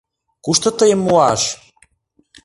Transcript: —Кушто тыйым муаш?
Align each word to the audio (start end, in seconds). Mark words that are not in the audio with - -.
—Кушто 0.45 0.69
тыйым 0.79 1.01
муаш? 1.07 1.41